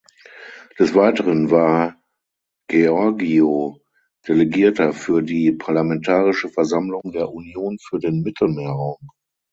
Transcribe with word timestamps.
Des 0.79 0.95
Weiteren 0.95 1.51
war 1.51 1.93
Georgiou 2.67 3.77
Delegierter 4.27 4.93
für 4.93 5.21
die 5.21 5.51
Parlamentarische 5.51 6.49
Versammlung 6.49 7.11
der 7.13 7.31
Union 7.31 7.77
für 7.77 7.99
den 7.99 8.23
Mittelmeerraum. 8.23 9.11